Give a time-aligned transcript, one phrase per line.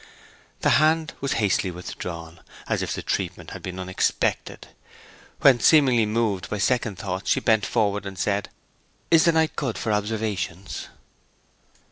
[0.61, 4.69] The hand was hastily withdrawn, as if the treatment had been unexpected.
[5.41, 8.49] Then seemingly moved by second thoughts she bent forward and said,
[9.11, 10.87] 'Is the night good for observations?'